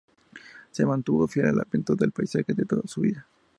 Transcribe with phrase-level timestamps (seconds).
[0.71, 3.27] Se mantuvo fiel a la pintura de paisaje de toda su vida.